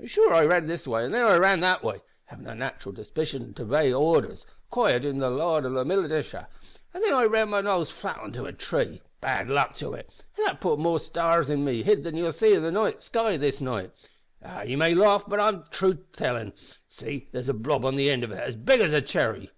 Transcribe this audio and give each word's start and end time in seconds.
an' 0.00 0.08
sure 0.08 0.34
I 0.34 0.44
ran 0.44 0.66
this 0.66 0.88
way 0.88 1.04
an' 1.04 1.12
then 1.12 1.22
I 1.24 1.36
ran 1.36 1.60
that 1.60 1.84
way 1.84 2.00
havin' 2.24 2.48
a 2.48 2.54
nat'ral 2.56 2.92
disposition 2.92 3.54
to 3.54 3.62
obey 3.62 3.92
orders, 3.92 4.44
acquired 4.66 5.04
in 5.04 5.18
the 5.20 5.30
Louth 5.30 5.62
Militia 5.86 6.48
an' 6.92 7.00
then 7.00 7.12
I 7.12 7.22
ran 7.26 7.48
my 7.50 7.60
nose 7.60 7.88
flat 7.88 8.18
on 8.18 8.34
a 8.34 8.52
tree 8.52 9.02
bad 9.20 9.48
luck 9.48 9.76
to 9.76 9.92
it! 9.92 10.24
that 10.36 10.60
putt 10.60 10.80
more 10.80 10.98
stars 10.98 11.48
in 11.48 11.64
me 11.64 11.84
hid 11.84 12.02
than 12.02 12.16
you'll 12.16 12.32
see 12.32 12.54
in 12.54 12.64
the 12.64 12.96
sky 12.98 13.36
this 13.36 13.60
night. 13.60 13.92
Ah! 14.44 14.62
ye 14.62 14.74
may 14.74 14.96
laugh, 14.96 15.22
but 15.28 15.38
it's 15.38 15.68
truth 15.68 15.98
I'm 15.98 16.12
tellin'. 16.12 16.52
See, 16.88 17.28
there's 17.30 17.48
a 17.48 17.54
blob 17.54 17.84
on 17.84 17.94
the 17.94 18.10
ind 18.10 18.24
of 18.24 18.32
it 18.32 18.40
as 18.42 18.56
big 18.56 18.80
as 18.80 18.92
a 18.92 19.00
chirry!" 19.00 19.52